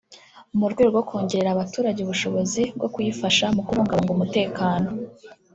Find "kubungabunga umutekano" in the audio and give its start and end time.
3.67-4.89